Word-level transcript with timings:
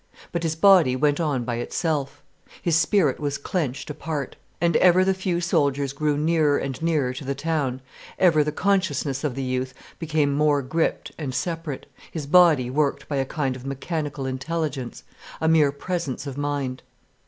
But 0.31 0.41
his 0.41 0.55
body 0.55 0.95
went 0.95 1.19
on 1.19 1.43
by 1.43 1.57
itself. 1.57 2.23
His 2.59 2.75
spirit 2.75 3.19
was 3.19 3.37
clenched 3.37 3.87
apart. 3.91 4.35
And 4.59 4.75
ever 4.77 5.05
the 5.05 5.13
few 5.13 5.39
soldiers 5.39 5.93
drew 5.93 6.17
nearer 6.17 6.57
and 6.57 6.81
nearer 6.81 7.13
to 7.13 7.23
the 7.23 7.35
town, 7.35 7.81
ever 8.17 8.43
the 8.43 8.51
consciousness 8.51 9.23
of 9.23 9.35
the 9.35 9.43
youth 9.43 9.75
became 9.99 10.33
more 10.33 10.63
gripped 10.63 11.11
and 11.19 11.35
separate, 11.35 11.85
his 12.09 12.25
body 12.25 12.67
worked 12.67 13.07
by 13.07 13.17
a 13.17 13.25
kind 13.25 13.55
of 13.55 13.63
mechanical 13.63 14.25
intelligence, 14.25 15.03
a 15.39 15.47
mere 15.47 15.71
presence 15.71 16.25
of 16.25 16.35
mind. 16.35 16.81